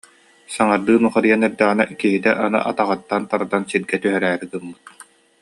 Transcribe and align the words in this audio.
Саҥардыы 0.53 0.95
нухарыйан 1.03 1.41
эрдэҕинэ, 1.47 1.83
«киһитэ» 1.99 2.31
аны 2.45 2.59
атаҕыттан 2.69 3.23
тардан 3.29 3.63
сиргэ 3.69 3.97
түһэрээри 4.01 4.45
гыммыт 4.51 4.83